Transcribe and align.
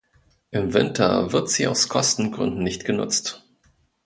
Im 0.49 0.73
Winter 0.73 1.31
wird 1.31 1.51
sie 1.51 1.67
aus 1.67 1.87
Kostengründen 1.87 2.63
nicht 2.63 2.85
genutzt. 2.85 3.43